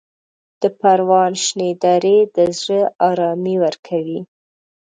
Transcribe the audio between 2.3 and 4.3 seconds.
د زړه ارامي ورکوي.